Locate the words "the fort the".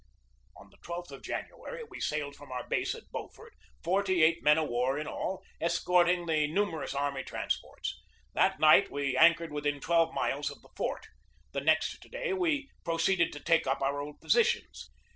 10.63-11.61